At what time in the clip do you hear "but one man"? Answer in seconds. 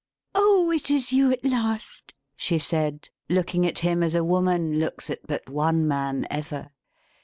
5.27-6.25